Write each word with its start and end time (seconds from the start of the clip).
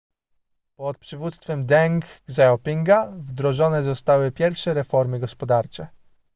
pod 0.75 0.97
przywództwem 0.97 1.65
deng 1.65 2.05
xiaopinga 2.29 3.11
wdrożone 3.15 3.83
zostały 3.83 4.31
pierwsze 4.31 4.73
reformy 4.73 5.19
gospodarcze 5.19 5.87